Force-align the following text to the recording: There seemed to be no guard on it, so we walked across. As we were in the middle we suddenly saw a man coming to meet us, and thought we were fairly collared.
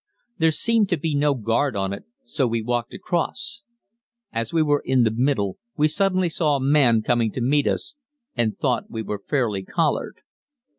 There 0.39 0.49
seemed 0.49 0.89
to 0.89 0.97
be 0.97 1.13
no 1.13 1.35
guard 1.35 1.75
on 1.75 1.93
it, 1.93 2.05
so 2.23 2.47
we 2.47 2.63
walked 2.63 2.91
across. 2.91 3.65
As 4.31 4.51
we 4.51 4.63
were 4.63 4.81
in 4.83 5.03
the 5.03 5.11
middle 5.15 5.59
we 5.77 5.87
suddenly 5.87 6.27
saw 6.27 6.55
a 6.55 6.59
man 6.59 7.03
coming 7.03 7.31
to 7.33 7.39
meet 7.39 7.67
us, 7.67 7.93
and 8.35 8.57
thought 8.57 8.89
we 8.89 9.03
were 9.03 9.21
fairly 9.29 9.61
collared. 9.61 10.21